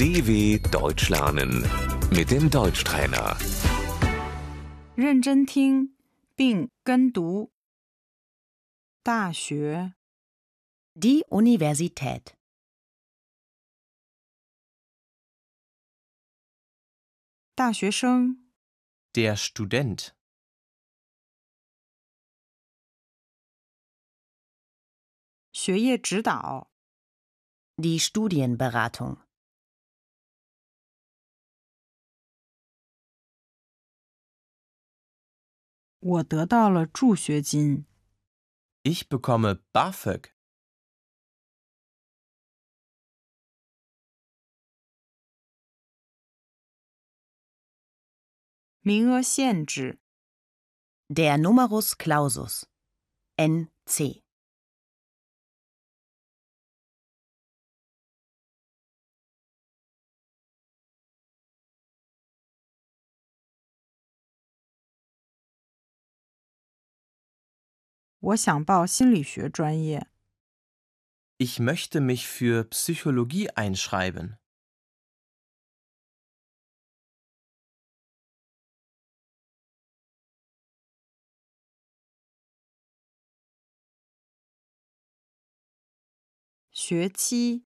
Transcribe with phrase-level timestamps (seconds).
[0.00, 1.62] DW Deutsch lernen
[2.10, 3.36] mit dem Deutschtrainer.
[4.96, 5.94] 认真听
[6.34, 7.52] 并跟读。
[9.02, 9.94] 大学、
[10.94, 12.34] Die Universität.
[17.54, 18.50] 大学生、
[19.12, 20.12] Der Student.
[25.52, 26.70] 学业指导、
[27.76, 29.18] Die Studienberatung.
[36.00, 37.86] 我得到了助学金。
[38.82, 40.36] Ich bekomme BAföG.
[48.86, 49.98] 名额限制、
[51.08, 52.66] Der Numerus Clausus.
[53.36, 54.22] NC.
[68.20, 70.06] 我想报心理学专业。
[71.38, 74.38] Ich möchte mich für Psychologie einschreiben.
[86.88, 87.64] 学期、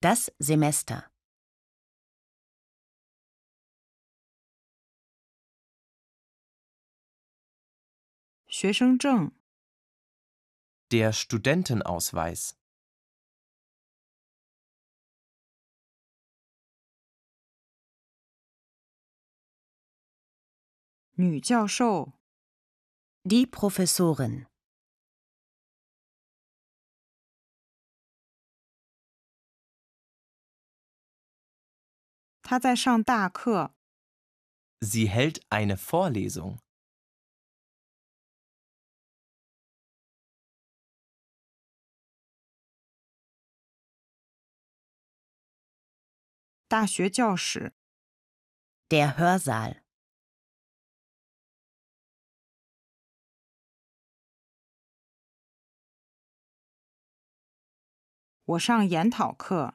[0.00, 1.10] Das Semester.
[10.89, 12.55] Der Studentenausweis.
[23.25, 24.45] Die Professorin.
[34.79, 36.59] Sie hält eine Vorlesung.
[46.68, 47.74] 大学教室、
[48.88, 49.82] Der Hörsaal.
[58.44, 59.74] 我上研讨课。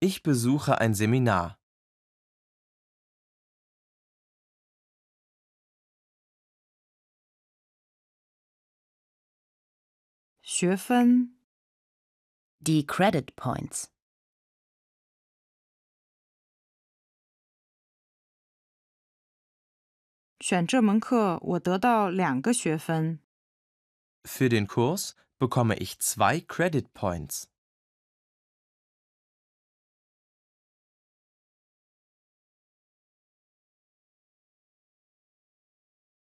[0.00, 1.58] Ich besuche ein Seminar.
[10.42, 11.36] 学分、
[12.60, 13.91] Die Credit Points.
[20.42, 23.20] 选这门课，我得到两个学分。
[24.24, 27.44] Für den Kurs bekomme ich zwei Credit Points.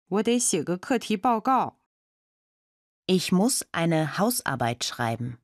[0.09, 1.79] 我得写个课题报告。
[3.07, 5.39] Ich muss eine Hausarbeit schreiben.